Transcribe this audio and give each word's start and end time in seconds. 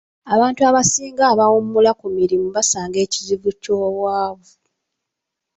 Abantu 0.33 0.61
abasinga 0.69 1.23
abawummula 1.31 1.91
ku 1.99 2.05
mirimu 2.17 2.47
basanga 2.55 2.97
ekizibu 3.05 3.49
ky'obwavu. 3.61 4.53